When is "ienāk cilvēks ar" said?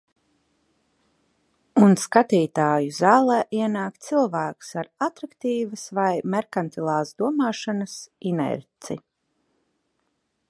3.57-4.89